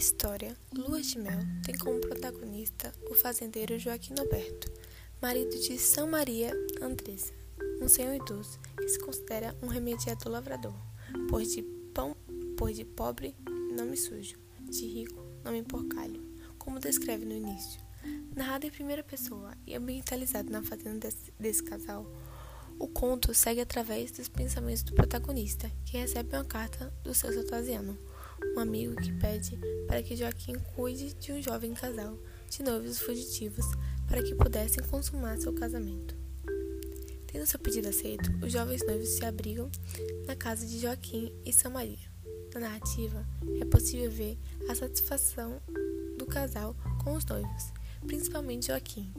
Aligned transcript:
história 0.00 0.56
Lua 0.74 1.02
de 1.02 1.18
Mel 1.18 1.40
tem 1.62 1.76
como 1.76 2.00
protagonista 2.00 2.90
o 3.10 3.14
fazendeiro 3.14 3.78
Joaquim 3.78 4.14
Alberto, 4.18 4.72
marido 5.20 5.50
de 5.60 5.78
São 5.78 6.08
Maria 6.08 6.54
Andressa, 6.80 7.34
um 7.82 7.86
senhor 7.86 8.14
idoso 8.14 8.58
que 8.78 8.88
se 8.88 8.98
considera 8.98 9.54
um 9.62 9.66
remediador 9.66 10.32
lavrador, 10.32 10.74
pois 11.28 11.52
de 11.52 11.62
pão, 11.92 12.16
pois 12.56 12.76
de 12.76 12.84
pobre 12.86 13.36
nome 13.76 13.94
sujo, 13.94 14.38
de 14.70 14.86
rico 14.86 15.22
nome 15.44 15.62
porcalho, 15.62 16.24
como 16.56 16.80
descreve 16.80 17.26
no 17.26 17.34
início. 17.34 17.78
Narrado 18.34 18.66
em 18.66 18.70
primeira 18.70 19.04
pessoa 19.04 19.52
e 19.66 19.74
ambientalizado 19.74 20.50
na 20.50 20.62
fazenda 20.62 21.08
desse, 21.08 21.30
desse 21.38 21.62
casal, 21.62 22.10
o 22.78 22.88
conto 22.88 23.34
segue 23.34 23.60
através 23.60 24.10
dos 24.12 24.28
pensamentos 24.28 24.82
do 24.82 24.94
protagonista, 24.94 25.70
que 25.84 25.98
recebe 25.98 26.34
uma 26.34 26.44
carta 26.44 26.90
do 27.04 27.12
seu 27.12 27.30
sotasiano, 27.34 27.98
um 28.56 28.60
amigo 28.60 28.96
que 28.96 29.12
pede 29.12 29.58
para 29.86 30.02
que 30.02 30.16
Joaquim 30.16 30.54
cuide 30.74 31.14
de 31.14 31.32
um 31.32 31.42
jovem 31.42 31.72
casal 31.74 32.18
de 32.48 32.62
noivos 32.62 32.98
fugitivos 33.00 33.64
para 34.08 34.22
que 34.22 34.34
pudessem 34.34 34.82
consumar 34.84 35.38
seu 35.38 35.52
casamento. 35.52 36.14
Tendo 37.26 37.46
seu 37.46 37.60
pedido 37.60 37.88
aceito, 37.88 38.28
os 38.44 38.52
jovens 38.52 38.84
noivos 38.84 39.08
se 39.08 39.24
abrigam 39.24 39.70
na 40.26 40.34
casa 40.34 40.66
de 40.66 40.80
Joaquim 40.80 41.32
e 41.44 41.52
Samaria. 41.52 42.10
Na 42.52 42.60
narrativa, 42.60 43.24
é 43.60 43.64
possível 43.64 44.10
ver 44.10 44.36
a 44.68 44.74
satisfação 44.74 45.62
do 46.18 46.26
casal 46.26 46.76
com 47.04 47.14
os 47.14 47.24
noivos, 47.24 47.72
principalmente 48.04 48.66
Joaquim, 48.66 49.12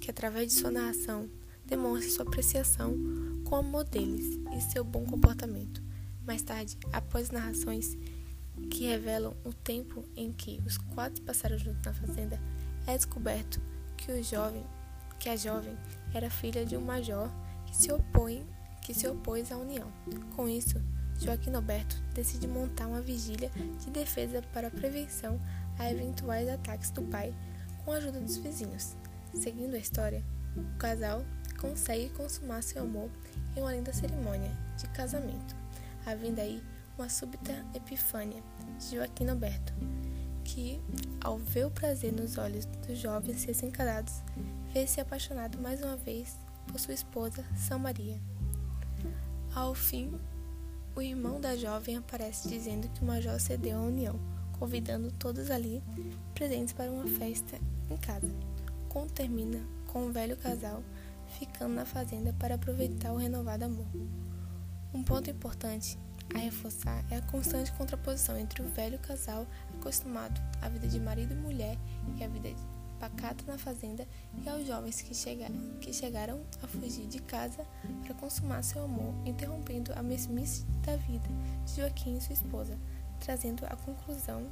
que 0.00 0.10
através 0.10 0.48
de 0.48 0.58
sua 0.58 0.72
narração 0.72 1.30
demonstra 1.64 2.10
sua 2.10 2.24
apreciação 2.24 2.96
com 3.44 3.54
o 3.54 3.58
amor 3.58 3.84
deles 3.84 4.40
e 4.56 4.72
seu 4.72 4.82
bom 4.82 5.04
comportamento. 5.06 5.80
Mais 6.26 6.42
tarde, 6.42 6.76
após 6.92 7.30
narrações 7.30 7.96
que 8.70 8.86
revelam 8.86 9.36
o 9.44 9.52
tempo 9.52 10.04
em 10.16 10.32
que 10.32 10.60
os 10.66 10.76
quatro 10.78 11.22
passaram 11.22 11.58
juntos 11.58 11.82
na 11.84 11.94
fazenda, 11.94 12.40
é 12.86 12.96
descoberto 12.96 13.60
que 13.96 14.12
o 14.12 14.22
jovem, 14.22 14.64
que 15.18 15.28
a 15.28 15.36
jovem 15.36 15.76
era 16.14 16.30
filha 16.30 16.64
de 16.64 16.76
um 16.76 16.80
major 16.80 17.30
que 17.66 17.76
se 17.76 17.92
opõe, 17.92 18.46
que 18.82 18.94
se 18.94 19.06
opôs 19.06 19.50
à 19.50 19.56
união. 19.56 19.92
Com 20.34 20.48
isso, 20.48 20.80
Joaquim 21.18 21.54
Alberto 21.54 21.96
decide 22.14 22.46
montar 22.46 22.86
uma 22.86 23.00
vigília 23.00 23.50
de 23.80 23.90
defesa 23.90 24.42
para 24.52 24.70
prevenção 24.70 25.40
a 25.78 25.90
eventuais 25.90 26.48
ataques 26.48 26.90
do 26.90 27.02
pai 27.02 27.34
com 27.84 27.92
a 27.92 27.96
ajuda 27.96 28.20
dos 28.20 28.36
vizinhos. 28.36 28.96
Seguindo 29.34 29.74
a 29.74 29.78
história, 29.78 30.22
o 30.56 30.78
casal 30.78 31.24
consegue 31.58 32.10
consumar 32.10 32.62
seu 32.62 32.82
amor 32.82 33.10
em 33.56 33.60
uma 33.60 33.72
linda 33.72 33.92
cerimônia 33.92 34.50
de 34.76 34.86
casamento, 34.88 35.56
havendo 36.04 36.40
aí 36.40 36.62
uma 36.96 37.08
súbita 37.08 37.52
epifânia 37.74 38.42
de 38.78 38.96
Joaquim 38.96 39.28
Alberto, 39.28 39.72
que, 40.44 40.80
ao 41.20 41.36
ver 41.36 41.66
o 41.66 41.70
prazer 41.70 42.12
nos 42.12 42.38
olhos 42.38 42.64
dos 42.64 42.98
jovens 42.98 43.44
recém-casados, 43.44 44.22
vê-se 44.72 45.00
apaixonado 45.00 45.58
mais 45.58 45.82
uma 45.82 45.96
vez 45.96 46.38
por 46.66 46.78
sua 46.80 46.94
esposa, 46.94 47.44
São 47.56 47.78
Maria. 47.78 48.18
Ao 49.54 49.74
fim, 49.74 50.18
o 50.94 51.02
irmão 51.02 51.40
da 51.40 51.56
jovem 51.56 51.96
aparece 51.96 52.48
dizendo 52.48 52.88
que 52.88 53.02
o 53.02 53.06
major 53.06 53.38
cedeu 53.40 53.78
à 53.78 53.82
união, 53.82 54.18
convidando 54.58 55.10
todos 55.12 55.50
ali 55.50 55.82
presentes 56.34 56.72
para 56.72 56.90
uma 56.90 57.06
festa 57.06 57.58
em 57.90 57.96
casa. 57.96 58.30
O 58.84 58.88
conto 58.88 59.12
termina 59.12 59.60
com 59.88 60.06
o 60.06 60.12
velho 60.12 60.36
casal 60.36 60.82
ficando 61.38 61.74
na 61.74 61.84
fazenda 61.84 62.32
para 62.38 62.54
aproveitar 62.54 63.12
o 63.12 63.16
renovado 63.16 63.64
amor. 63.64 63.86
Um 64.94 65.02
ponto 65.02 65.28
importante 65.28 65.98
a 66.34 66.38
reforçar 66.38 67.04
é 67.10 67.16
a 67.16 67.22
constante 67.22 67.72
contraposição 67.72 68.36
entre 68.38 68.62
o 68.62 68.68
velho 68.68 68.98
casal 68.98 69.46
acostumado 69.74 70.40
à 70.60 70.68
vida 70.68 70.86
de 70.86 70.98
marido 71.00 71.32
e 71.32 71.36
mulher 71.36 71.78
e 72.18 72.24
à 72.24 72.28
vida 72.28 72.48
pacata 72.98 73.44
na 73.46 73.58
fazenda 73.58 74.06
e 74.42 74.48
aos 74.48 74.66
jovens 74.66 75.02
que, 75.02 75.14
chega, 75.14 75.46
que 75.80 75.92
chegaram 75.92 76.40
a 76.62 76.66
fugir 76.66 77.06
de 77.06 77.20
casa 77.20 77.64
para 78.02 78.14
consumar 78.14 78.62
seu 78.62 78.84
amor, 78.84 79.14
interrompendo 79.24 79.92
a 79.94 80.02
mesmice 80.02 80.64
da 80.84 80.96
vida 80.96 81.28
de 81.66 81.76
Joaquim 81.76 82.16
e 82.16 82.20
sua 82.20 82.32
esposa, 82.32 82.78
trazendo 83.20 83.64
a 83.66 83.76
conclusão 83.76 84.46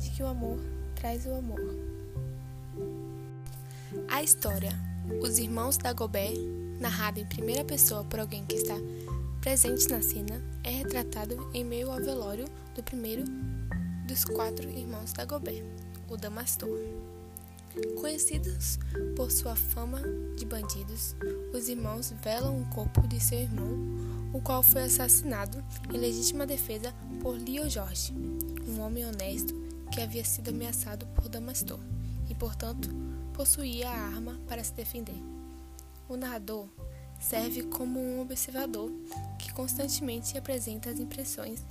de 0.00 0.10
que 0.10 0.22
o 0.22 0.26
amor 0.26 0.58
traz 0.94 1.26
o 1.26 1.34
amor. 1.34 1.60
A 4.08 4.22
história 4.22 4.72
Os 5.22 5.38
Irmãos 5.38 5.76
da 5.76 5.92
Gobé, 5.92 6.32
narrada 6.80 7.20
em 7.20 7.26
primeira 7.26 7.64
pessoa 7.64 8.04
por 8.04 8.18
alguém 8.18 8.44
que 8.44 8.56
está 8.56 8.74
presente 9.44 9.90
na 9.90 10.00
cena, 10.00 10.42
é 10.64 10.70
retratado 10.70 11.50
em 11.52 11.62
meio 11.62 11.90
ao 11.90 12.00
velório 12.00 12.46
do 12.74 12.82
primeiro 12.82 13.24
dos 14.08 14.24
quatro 14.24 14.66
irmãos 14.70 15.12
da 15.12 15.26
Gobé, 15.26 15.62
o 16.08 16.16
Damastor. 16.16 16.80
Conhecidos 18.00 18.78
por 19.14 19.30
sua 19.30 19.54
fama 19.54 20.00
de 20.34 20.46
bandidos, 20.46 21.14
os 21.52 21.68
irmãos 21.68 22.14
velam 22.22 22.58
o 22.58 22.66
corpo 22.70 23.06
de 23.06 23.20
seu 23.20 23.38
irmão, 23.38 23.68
o 24.32 24.40
qual 24.40 24.62
foi 24.62 24.84
assassinado 24.84 25.62
em 25.92 25.98
legítima 25.98 26.46
defesa 26.46 26.94
por 27.20 27.36
Leo 27.36 27.68
Jorge, 27.68 28.14
um 28.66 28.80
homem 28.80 29.04
honesto 29.04 29.54
que 29.92 30.00
havia 30.00 30.24
sido 30.24 30.48
ameaçado 30.48 31.06
por 31.08 31.28
Damastor 31.28 31.80
e, 32.30 32.34
portanto, 32.34 32.88
possuía 33.34 33.90
a 33.90 34.06
arma 34.06 34.40
para 34.48 34.64
se 34.64 34.72
defender. 34.72 35.22
O 36.08 36.16
narrador 36.16 36.66
serve 37.24 37.62
como 37.64 37.98
um 37.98 38.20
observador 38.20 38.92
que 39.38 39.52
constantemente 39.54 40.36
apresenta 40.36 40.90
as 40.90 41.00
impressões 41.00 41.64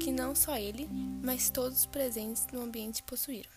que 0.00 0.10
não 0.10 0.34
só 0.34 0.56
ele, 0.56 0.88
mas 1.22 1.50
todos 1.50 1.80
os 1.80 1.86
presentes 1.86 2.46
no 2.52 2.62
ambiente 2.62 3.02
possuíram. 3.02 3.50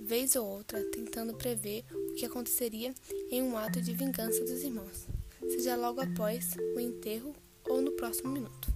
Vez 0.00 0.34
ou 0.34 0.46
outra, 0.46 0.82
tentando 0.90 1.34
prever 1.34 1.84
o 1.92 2.14
que 2.14 2.26
aconteceria 2.26 2.92
em 3.30 3.42
um 3.42 3.56
ato 3.56 3.80
de 3.80 3.92
vingança 3.92 4.40
dos 4.40 4.62
irmãos, 4.62 5.06
seja 5.48 5.76
logo 5.76 6.00
após 6.00 6.54
o 6.74 6.80
enterro 6.80 7.34
ou 7.68 7.80
no 7.80 7.92
próximo 7.92 8.30
minuto. 8.30 8.72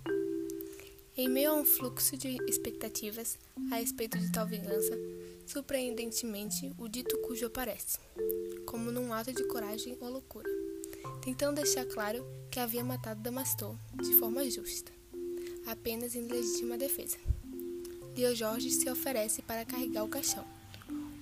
Em 1.16 1.28
meio 1.28 1.50
a 1.50 1.54
um 1.54 1.64
fluxo 1.64 2.16
de 2.16 2.36
expectativas 2.48 3.38
a 3.72 3.76
respeito 3.76 4.18
de 4.18 4.30
tal 4.30 4.46
vingança, 4.46 4.96
surpreendentemente 5.46 6.72
o 6.78 6.88
dito 6.88 7.18
cujo 7.18 7.46
aparece, 7.46 7.98
como 8.66 8.90
num 8.90 9.12
ato 9.12 9.32
de 9.32 9.44
coragem 9.44 9.96
ou 10.00 10.08
loucura 10.08 10.49
tentando 11.20 11.56
deixar 11.56 11.84
claro 11.84 12.24
que 12.50 12.58
havia 12.58 12.82
matado 12.82 13.20
Damastor 13.20 13.76
de 14.02 14.12
forma 14.14 14.48
justa, 14.48 14.90
apenas 15.66 16.14
em 16.14 16.26
legítima 16.26 16.78
defesa. 16.78 17.16
Leo 18.16 18.34
Jorge 18.34 18.70
se 18.70 18.88
oferece 18.90 19.42
para 19.42 19.64
carregar 19.64 20.04
o 20.04 20.08
caixão, 20.08 20.44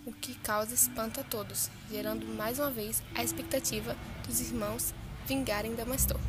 o 0.06 0.12
que 0.12 0.34
causa 0.38 0.74
espanto 0.74 1.20
a 1.20 1.24
todos, 1.24 1.68
gerando 1.90 2.26
mais 2.26 2.58
uma 2.58 2.70
vez 2.70 3.02
a 3.14 3.22
expectativa 3.22 3.96
dos 4.26 4.40
irmãos 4.40 4.94
vingarem 5.26 5.74
Damastor. 5.74 6.20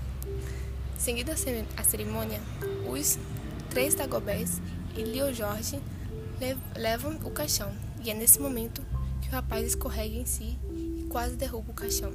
Seguida 0.98 1.34
a 1.78 1.84
cerimônia, 1.84 2.42
os 2.92 3.18
três 3.70 3.96
Dagobés 3.96 4.60
e 4.98 5.04
Leo 5.04 5.34
Jorge 5.34 5.80
levam 6.76 7.16
o 7.24 7.32
caixão, 7.32 7.74
e 8.04 8.10
é 8.10 8.14
nesse 8.14 8.40
momento 8.40 8.84
que 9.22 9.30
o 9.30 9.32
rapaz 9.32 9.66
escorrega 9.66 10.16
em 10.16 10.26
si 10.26 10.58
e 10.98 11.06
quase 11.10 11.36
derruba 11.36 11.72
o 11.72 11.76
caixão. 11.76 12.12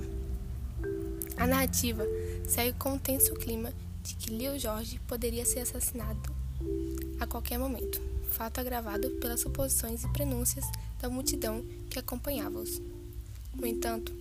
A 1.37 1.47
narrativa 1.47 2.05
segue 2.47 2.79
com 2.79 2.95
o 2.95 2.99
tenso 2.99 3.35
clima 3.35 3.73
de 4.03 4.15
que 4.15 4.31
Leo 4.31 4.59
Jorge 4.59 5.01
poderia 5.07 5.45
ser 5.45 5.61
assassinado 5.61 6.35
a 7.19 7.27
qualquer 7.27 7.59
momento, 7.59 8.01
fato 8.31 8.61
agravado 8.61 9.11
pelas 9.13 9.41
suposições 9.41 10.05
e 10.05 10.09
prenúncias 10.09 10.65
da 11.01 11.09
multidão 11.09 11.65
que 11.91 11.99
acompanhava-os. 11.99 12.81
No 13.55 13.67
entanto, 13.67 14.15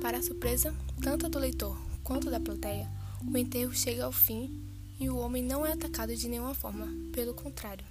para 0.00 0.18
a 0.18 0.22
surpresa 0.22 0.74
tanto 1.00 1.28
do 1.28 1.38
leitor 1.38 1.76
quanto 2.02 2.30
da 2.30 2.40
plateia, 2.40 2.88
o 3.26 3.36
enterro 3.36 3.74
chega 3.74 4.04
ao 4.04 4.12
fim 4.12 4.62
e 5.00 5.08
o 5.08 5.16
homem 5.18 5.42
não 5.42 5.66
é 5.66 5.72
atacado 5.72 6.14
de 6.14 6.28
nenhuma 6.28 6.54
forma, 6.54 6.88
pelo 7.12 7.34
contrário. 7.34 7.84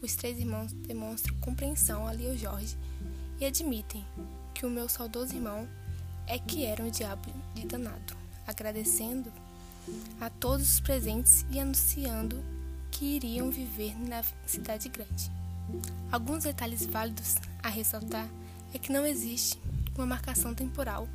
Os 0.00 0.16
três 0.16 0.38
irmãos 0.38 0.72
demonstram 0.72 1.36
compreensão 1.40 2.06
a 2.06 2.12
Leo 2.12 2.36
Jorge 2.36 2.76
e 3.40 3.44
admitem 3.44 4.04
que 4.54 4.66
o 4.66 4.70
meu 4.70 4.88
saudoso 4.88 5.34
irmão 5.34 5.68
é 6.26 6.38
que 6.38 6.64
era 6.64 6.82
um 6.82 6.90
diabo 6.90 7.28
de 7.54 7.66
danado, 7.66 8.16
agradecendo 8.46 9.32
a 10.20 10.30
todos 10.30 10.74
os 10.74 10.80
presentes 10.80 11.44
e 11.50 11.58
anunciando 11.58 12.42
que 12.90 13.16
iriam 13.16 13.50
viver 13.50 13.98
na 13.98 14.22
cidade 14.46 14.88
grande. 14.88 15.30
Alguns 16.10 16.44
detalhes 16.44 16.86
válidos 16.86 17.36
a 17.62 17.68
ressaltar 17.68 18.28
é 18.74 18.78
que 18.78 18.92
não 18.92 19.06
existe 19.06 19.58
uma 19.96 20.06
marcação 20.06 20.54
temporal 20.54 21.08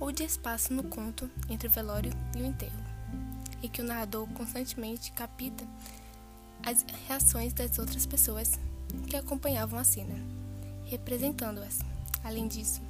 ou 0.00 0.10
de 0.10 0.24
espaço 0.24 0.72
no 0.72 0.82
conto 0.84 1.30
entre 1.48 1.68
o 1.68 1.70
velório 1.70 2.12
e 2.36 2.42
o 2.42 2.46
enterro, 2.46 2.84
e 3.62 3.68
que 3.68 3.80
o 3.80 3.84
narrador 3.84 4.26
constantemente 4.28 5.12
capta 5.12 5.64
as 6.64 6.84
reações 7.08 7.52
das 7.52 7.78
outras 7.78 8.06
pessoas 8.06 8.58
que 9.06 9.16
acompanhavam 9.16 9.78
a 9.78 9.84
cena, 9.84 10.14
representando-as. 10.84 11.78
Além 12.24 12.48
disso, 12.48 12.80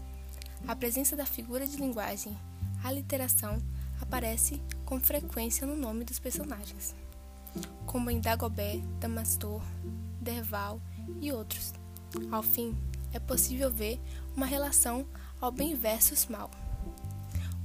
a 0.66 0.76
presença 0.76 1.16
da 1.16 1.26
figura 1.26 1.66
de 1.66 1.76
linguagem, 1.76 2.36
a 2.82 2.90
literação, 2.90 3.58
aparece 4.00 4.60
com 4.84 5.00
frequência 5.00 5.66
no 5.66 5.76
nome 5.76 6.04
dos 6.04 6.18
personagens, 6.18 6.94
como 7.86 8.10
em 8.10 8.20
Dagobert, 8.20 8.82
Damastor, 9.00 9.62
Derval 10.20 10.80
e 11.20 11.32
outros. 11.32 11.72
Ao 12.30 12.42
fim, 12.42 12.76
é 13.12 13.18
possível 13.18 13.70
ver 13.70 14.00
uma 14.36 14.46
relação 14.46 15.06
ao 15.40 15.50
bem 15.50 15.74
versus 15.74 16.26
mal, 16.26 16.50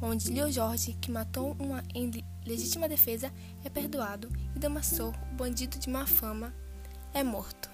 onde 0.02 0.32
Leo 0.32 0.52
Jorge, 0.52 0.98
que 1.00 1.12
matou 1.12 1.56
uma 1.60 1.84
em 1.94 2.12
legítima 2.46 2.88
defesa, 2.88 3.32
é 3.64 3.70
perdoado 3.70 4.32
e 4.56 4.60
Damassor, 4.60 5.14
o 5.32 5.36
bandido 5.36 5.78
de 5.78 5.90
má 5.90 6.06
fama, 6.06 6.54
é 7.14 7.24
morto. 7.24 7.70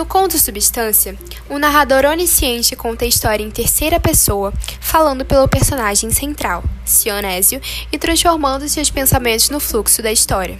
No 0.00 0.06
conto 0.06 0.38
Substância, 0.38 1.14
o 1.46 1.58
narrador 1.58 2.06
onisciente 2.06 2.74
conta 2.74 3.04
a 3.04 3.08
história 3.08 3.44
em 3.44 3.50
terceira 3.50 4.00
pessoa, 4.00 4.50
falando 4.80 5.26
pelo 5.26 5.46
personagem 5.46 6.10
central, 6.10 6.64
Sionésio, 6.86 7.60
e 7.92 7.98
transformando 7.98 8.66
seus 8.66 8.88
pensamentos 8.88 9.50
no 9.50 9.60
fluxo 9.60 10.00
da 10.00 10.10
história. 10.10 10.58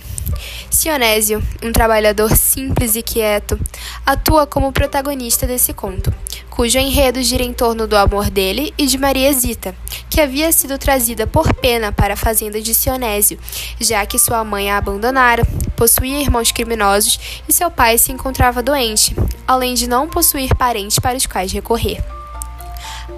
Sionésio, 0.71 1.43
um 1.63 1.73
trabalhador 1.73 2.37
simples 2.37 2.97
e 2.97 3.03
quieto, 3.03 3.59
atua 4.05 4.47
como 4.47 4.73
protagonista 4.73 5.47
desse 5.47 5.73
conto, 5.73 6.13
cujo 6.51 6.79
enredo 6.79 7.23
gira 7.23 7.43
em 7.43 7.55
torno 7.55 7.87
do 7.87 7.97
amor 7.97 8.29
dele 8.29 8.75
e 8.77 8.85
de 8.85 8.99
Maria 8.99 9.33
Zita, 9.33 9.75
que 10.11 10.21
havia 10.21 10.53
sido 10.53 10.77
trazida 10.77 11.27
por 11.27 11.55
pena 11.55 11.91
para 11.91 12.13
a 12.13 12.17
fazenda 12.17 12.61
de 12.61 12.75
Sionésio, 12.75 13.39
já 13.81 14.05
que 14.05 14.19
sua 14.19 14.45
mãe 14.45 14.71
a 14.71 14.77
abandonara, 14.77 15.47
possuía 15.77 16.21
irmãos 16.21 16.53
criminosos 16.53 17.19
e 17.49 17.53
seu 17.55 17.71
pai 17.71 17.97
se 17.97 18.13
encontrava 18.13 18.63
doente, 18.63 19.17
além 19.51 19.75
de 19.75 19.89
não 19.89 20.07
possuir 20.07 20.55
parentes 20.55 21.01
para 21.01 21.17
os 21.17 21.27
quais 21.27 21.51
recorrer. 21.51 22.01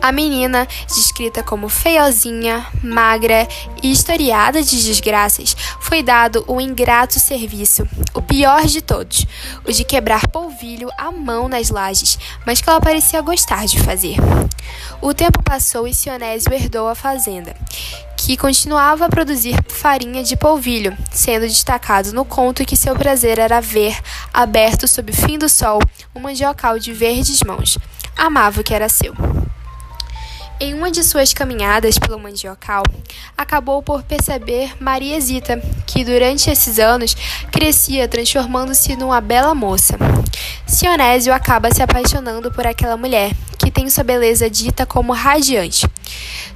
A 0.00 0.11
menina, 0.11 0.67
descrita 0.88 1.43
como 1.43 1.69
feiozinha, 1.69 2.67
magra 2.82 3.46
e 3.82 3.93
historiada 3.93 4.62
de 4.62 4.82
desgraças, 4.82 5.55
foi 5.79 6.02
dado 6.02 6.43
o 6.49 6.58
ingrato 6.58 7.20
serviço, 7.20 7.87
o 8.14 8.23
pior 8.23 8.64
de 8.64 8.81
todos, 8.81 9.26
o 9.69 9.70
de 9.70 9.84
quebrar 9.84 10.26
polvilho 10.29 10.88
à 10.96 11.12
mão 11.12 11.49
nas 11.49 11.69
lajes, 11.69 12.19
mas 12.46 12.62
que 12.62 12.70
ela 12.70 12.81
parecia 12.81 13.20
gostar 13.20 13.67
de 13.67 13.79
fazer. 13.82 14.17
O 15.02 15.12
tempo 15.12 15.43
passou 15.43 15.87
e 15.87 15.93
Sionésio 15.93 16.55
herdou 16.55 16.88
a 16.88 16.94
fazenda, 16.94 17.55
que 18.27 18.37
continuava 18.37 19.07
a 19.07 19.09
produzir 19.09 19.57
farinha 19.69 20.23
de 20.23 20.37
polvilho, 20.37 20.97
sendo 21.11 21.47
destacado 21.47 22.13
no 22.13 22.25
conto 22.25 22.65
que 22.65 22.77
seu 22.77 22.95
prazer 22.95 23.39
era 23.39 23.61
ver, 23.61 23.99
aberto 24.33 24.87
sob 24.87 25.11
o 25.11 25.15
fim 25.15 25.37
do 25.37 25.49
sol, 25.49 25.81
um 26.15 26.21
mandiocal 26.21 26.79
de 26.79 26.93
verdes 26.93 27.43
mãos. 27.43 27.77
Amava 28.17 28.61
o 28.61 28.65
que 28.65 28.73
era 28.73 28.89
seu. 28.89 29.13
Em 30.61 30.73
uma 30.75 30.93
de 30.93 31.03
suas 31.03 31.35
caminhadas 31.35 31.99
pelo 31.99 32.21
mandiocal, 32.21 32.85
acabou 33.37 33.83
por 33.83 34.05
perceber 34.05 34.73
Maria 34.79 35.21
Zita, 35.21 35.61
que 35.85 36.05
durante 36.05 36.49
esses 36.49 36.79
anos 36.79 37.17
crescia 37.51 38.07
transformando-se 38.07 38.95
numa 38.95 39.21
bela 39.21 39.53
moça. 39.53 39.99
Sionésio 40.65 41.35
acaba 41.35 41.75
se 41.75 41.83
apaixonando 41.83 42.53
por 42.53 42.65
aquela 42.65 42.97
mulher, 42.97 43.33
que 43.59 43.73
tem 43.73 43.91
sua 43.91 44.05
beleza 44.05 44.49
dita 44.49 44.87
como 44.87 45.13
radiante. 45.13 45.89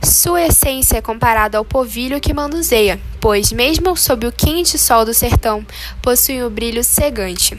Sua 0.07 0.43
essência 0.43 0.99
é 0.99 1.03
comparada 1.03 1.59
ao 1.59 1.65
povilho 1.65 2.21
que 2.21 2.33
manuseia, 2.33 3.01
pois, 3.21 3.51
mesmo 3.51 3.97
sob 3.97 4.25
o 4.25 4.31
quente 4.31 4.79
sol 4.79 5.05
do 5.05 5.13
sertão, 5.13 5.67
possui 6.01 6.45
um 6.45 6.49
brilho 6.49 6.85
cegante. 6.85 7.59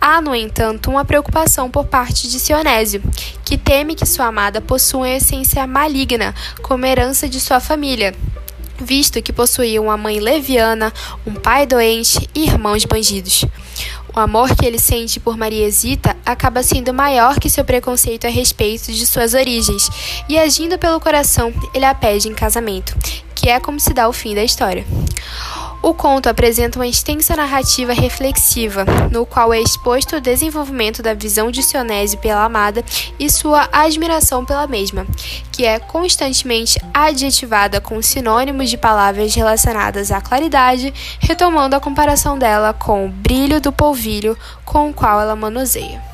Há, 0.00 0.20
no 0.20 0.36
entanto, 0.36 0.88
uma 0.88 1.04
preocupação 1.04 1.68
por 1.68 1.86
parte 1.86 2.28
de 2.28 2.38
Sionésio, 2.38 3.02
que 3.44 3.58
teme 3.58 3.96
que 3.96 4.06
sua 4.06 4.26
amada 4.26 4.60
possua 4.60 5.00
uma 5.00 5.10
essência 5.10 5.66
maligna 5.66 6.32
como 6.62 6.86
herança 6.86 7.28
de 7.28 7.40
sua 7.40 7.58
família, 7.58 8.14
visto 8.78 9.20
que 9.20 9.32
possuía 9.32 9.82
uma 9.82 9.96
mãe 9.96 10.20
leviana, 10.20 10.92
um 11.26 11.34
pai 11.34 11.66
doente 11.66 12.30
e 12.36 12.44
irmãos 12.44 12.84
bandidos. 12.84 13.44
O 14.16 14.20
amor 14.20 14.54
que 14.54 14.64
ele 14.64 14.78
sente 14.78 15.18
por 15.18 15.36
Maria 15.36 15.68
Zita 15.68 16.16
acaba 16.24 16.62
sendo 16.62 16.94
maior 16.94 17.40
que 17.40 17.50
seu 17.50 17.64
preconceito 17.64 18.28
a 18.28 18.30
respeito 18.30 18.92
de 18.92 19.04
suas 19.04 19.34
origens, 19.34 19.90
e 20.28 20.38
agindo 20.38 20.78
pelo 20.78 21.00
coração, 21.00 21.52
ele 21.74 21.84
a 21.84 21.92
pede 21.92 22.28
em 22.28 22.34
casamento, 22.34 22.96
que 23.34 23.48
é 23.48 23.58
como 23.58 23.80
se 23.80 23.92
dá 23.92 24.08
o 24.08 24.12
fim 24.12 24.32
da 24.32 24.44
história. 24.44 24.86
O 25.84 25.92
conto 25.92 26.30
apresenta 26.30 26.78
uma 26.78 26.86
extensa 26.86 27.36
narrativa 27.36 27.92
reflexiva, 27.92 28.86
no 29.12 29.26
qual 29.26 29.52
é 29.52 29.60
exposto 29.60 30.16
o 30.16 30.20
desenvolvimento 30.20 31.02
da 31.02 31.12
visão 31.12 31.50
de 31.50 31.62
Sionésio 31.62 32.18
pela 32.20 32.42
amada 32.42 32.82
e 33.18 33.28
sua 33.28 33.68
admiração 33.70 34.46
pela 34.46 34.66
mesma, 34.66 35.06
que 35.52 35.66
é 35.66 35.78
constantemente 35.78 36.80
adjetivada 36.94 37.82
com 37.82 38.00
sinônimos 38.00 38.70
de 38.70 38.78
palavras 38.78 39.34
relacionadas 39.34 40.10
à 40.10 40.22
claridade, 40.22 40.94
retomando 41.20 41.76
a 41.76 41.80
comparação 41.80 42.38
dela 42.38 42.72
com 42.72 43.04
o 43.04 43.10
brilho 43.10 43.60
do 43.60 43.70
polvilho 43.70 44.38
com 44.64 44.88
o 44.88 44.94
qual 44.94 45.20
ela 45.20 45.36
manuseia. 45.36 46.13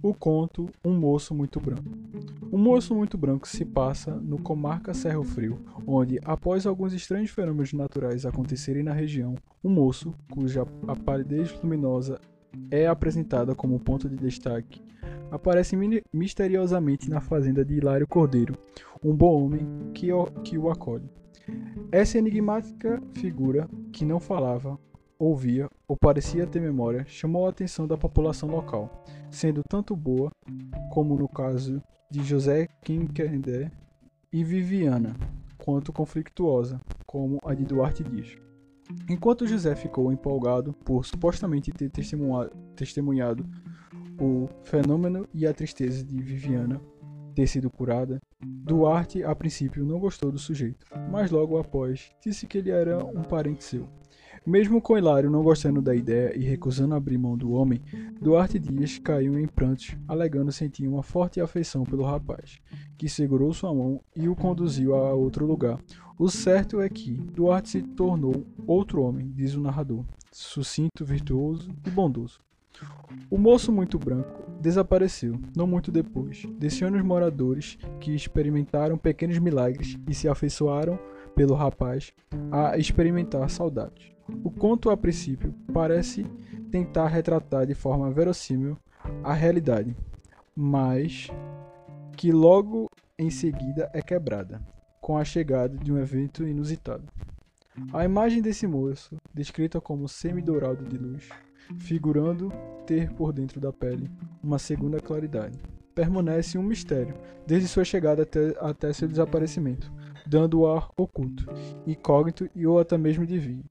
O 0.00 0.14
conto 0.14 0.68
Um 0.84 0.92
Moço 0.92 1.34
Muito 1.34 1.58
Branco. 1.58 1.82
Um 2.52 2.56
moço 2.56 2.94
muito 2.94 3.18
branco 3.18 3.48
se 3.48 3.64
passa 3.64 4.14
no 4.14 4.40
comarca 4.40 4.94
Cerro 4.94 5.24
Frio, 5.24 5.58
onde, 5.84 6.20
após 6.24 6.66
alguns 6.66 6.92
estranhos 6.92 7.30
fenômenos 7.30 7.72
naturais 7.72 8.24
acontecerem 8.24 8.84
na 8.84 8.92
região, 8.92 9.34
um 9.62 9.68
moço, 9.68 10.14
cuja 10.30 10.64
a 10.86 10.94
palidez 10.94 11.52
luminosa 11.60 12.20
é 12.70 12.86
apresentada 12.86 13.56
como 13.56 13.80
ponto 13.80 14.08
de 14.08 14.16
destaque, 14.16 14.80
aparece 15.32 15.76
misteriosamente 16.12 17.10
na 17.10 17.20
fazenda 17.20 17.64
de 17.64 17.74
Hilário 17.74 18.06
Cordeiro, 18.06 18.54
um 19.02 19.14
bom 19.14 19.44
homem 19.44 19.66
que 19.92 20.12
o, 20.12 20.26
que 20.44 20.56
o 20.56 20.70
acolhe. 20.70 21.10
Essa 21.90 22.18
enigmática 22.18 23.02
figura, 23.14 23.68
que 23.92 24.04
não 24.04 24.20
falava, 24.20 24.78
ouvia 25.18 25.68
ou 25.86 25.96
parecia 25.96 26.46
ter 26.46 26.60
memória 26.60 27.04
chamou 27.06 27.46
a 27.46 27.50
atenção 27.50 27.86
da 27.86 27.96
população 27.96 28.48
local, 28.48 29.04
sendo 29.30 29.62
tanto 29.68 29.96
boa, 29.96 30.30
como 30.90 31.16
no 31.16 31.28
caso 31.28 31.82
de 32.10 32.22
José 32.22 32.68
Quinqueré 32.82 33.70
e 34.32 34.44
Viviana, 34.44 35.16
quanto 35.56 35.92
conflituosa, 35.92 36.80
como 37.06 37.38
a 37.44 37.54
de 37.54 37.64
Duarte 37.64 38.04
Dias. 38.04 38.36
Enquanto 39.08 39.46
José 39.46 39.74
ficou 39.74 40.10
empolgado 40.12 40.72
por 40.72 41.04
supostamente 41.04 41.70
ter 41.72 41.90
testemunhado 41.90 43.44
o 44.18 44.48
fenômeno 44.62 45.28
e 45.34 45.46
a 45.46 45.52
tristeza 45.52 46.02
de 46.04 46.22
Viviana 46.22 46.80
ter 47.34 47.46
sido 47.46 47.70
curada, 47.70 48.18
Duarte 48.40 49.22
a 49.22 49.34
princípio 49.34 49.84
não 49.84 49.98
gostou 49.98 50.32
do 50.32 50.38
sujeito, 50.38 50.86
mas 51.10 51.30
logo 51.30 51.58
após 51.58 52.10
disse 52.24 52.46
que 52.46 52.58
ele 52.58 52.70
era 52.70 53.04
um 53.04 53.22
parente 53.22 53.62
seu. 53.62 53.86
Mesmo 54.48 54.80
com 54.80 54.96
Hilário 54.96 55.30
não 55.30 55.42
gostando 55.42 55.82
da 55.82 55.94
ideia 55.94 56.34
e 56.34 56.42
recusando 56.42 56.94
abrir 56.94 57.18
mão 57.18 57.36
do 57.36 57.52
homem, 57.52 57.82
Duarte 58.18 58.58
Dias 58.58 58.98
caiu 58.98 59.38
em 59.38 59.46
prantos, 59.46 59.94
alegando 60.08 60.50
sentir 60.50 60.88
uma 60.88 61.02
forte 61.02 61.38
afeição 61.38 61.84
pelo 61.84 62.02
rapaz, 62.02 62.58
que 62.96 63.10
segurou 63.10 63.52
sua 63.52 63.74
mão 63.74 64.00
e 64.16 64.26
o 64.26 64.34
conduziu 64.34 64.94
a 64.94 65.12
outro 65.12 65.44
lugar. 65.44 65.78
O 66.18 66.30
certo 66.30 66.80
é 66.80 66.88
que 66.88 67.12
Duarte 67.12 67.68
se 67.68 67.82
tornou 67.82 68.46
outro 68.66 69.02
homem, 69.02 69.30
diz 69.36 69.54
o 69.54 69.60
narrador, 69.60 70.02
sucinto, 70.32 71.04
virtuoso 71.04 71.70
e 71.86 71.90
bondoso. 71.90 72.40
O 73.30 73.36
moço 73.36 73.70
muito 73.70 73.98
branco 73.98 74.50
desapareceu, 74.62 75.38
não 75.54 75.66
muito 75.66 75.92
depois, 75.92 76.46
deixando 76.58 76.96
os 76.96 77.04
moradores 77.04 77.76
que 78.00 78.14
experimentaram 78.14 78.96
pequenos 78.96 79.38
milagres 79.38 79.98
e 80.08 80.14
se 80.14 80.26
afeiçoaram 80.26 80.98
pelo 81.36 81.54
rapaz 81.54 82.14
a 82.50 82.78
experimentar 82.78 83.50
saudades. 83.50 84.16
O 84.44 84.50
conto, 84.50 84.90
a 84.90 84.96
princípio, 84.96 85.54
parece 85.72 86.24
tentar 86.70 87.08
retratar 87.08 87.66
de 87.66 87.74
forma 87.74 88.10
verossímil 88.10 88.76
a 89.22 89.32
realidade, 89.32 89.96
mas 90.54 91.28
que 92.16 92.30
logo 92.30 92.90
em 93.18 93.30
seguida 93.30 93.90
é 93.92 94.02
quebrada, 94.02 94.60
com 95.00 95.16
a 95.16 95.24
chegada 95.24 95.76
de 95.76 95.92
um 95.92 95.98
evento 95.98 96.46
inusitado. 96.46 97.04
A 97.92 98.04
imagem 98.04 98.42
desse 98.42 98.66
moço, 98.66 99.16
descrita 99.32 99.80
como 99.80 100.08
semi-dourado 100.08 100.84
de 100.84 100.98
luz, 100.98 101.28
figurando 101.78 102.52
ter 102.86 103.10
por 103.12 103.32
dentro 103.32 103.60
da 103.60 103.72
pele 103.72 104.10
uma 104.42 104.58
segunda 104.58 105.00
claridade, 105.00 105.58
permanece 105.94 106.58
um 106.58 106.62
mistério, 106.62 107.14
desde 107.46 107.68
sua 107.68 107.84
chegada 107.84 108.22
até, 108.22 108.54
até 108.60 108.92
seu 108.92 109.08
desaparecimento, 109.08 109.92
dando 110.26 110.60
o 110.60 110.66
ar 110.66 110.90
oculto, 110.96 111.46
incógnito 111.86 112.48
e 112.54 112.66
ou 112.66 112.78
até 112.78 112.98
mesmo 112.98 113.26
divino. 113.26 113.64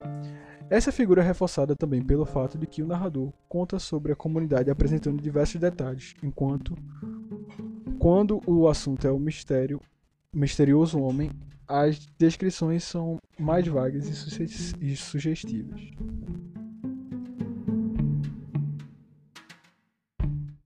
Essa 0.70 0.92
figura 0.92 1.22
é 1.22 1.26
reforçada 1.26 1.76
também 1.76 2.02
pelo 2.02 2.26
fato 2.26 2.58
de 2.58 2.68
que 2.68 2.84
o 2.84 2.88
narrador 2.88 3.32
conta 3.48 3.80
sobre 3.80 4.12
a 4.12 4.16
comunidade 4.16 4.70
apresentando 4.70 5.22
diversos 5.22 5.62
detalhes, 5.62 6.14
enquanto 6.22 6.76
quando 7.98 8.42
o 8.46 8.68
assunto 8.68 9.08
é 9.08 9.12
o 9.12 9.18
mistério, 9.18 9.80
o 10.34 10.38
misterioso 10.38 11.00
homem, 11.00 11.32
as 11.68 12.06
descrições 12.18 12.84
são 12.84 13.18
mais 13.40 13.66
vagas 13.66 14.08
e 14.82 14.96
sugestivas. 14.96 15.82